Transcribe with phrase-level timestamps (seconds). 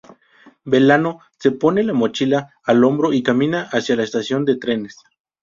[0.65, 4.97] Belano se pone la mochila al hombro y camina hacia la estación de trenes.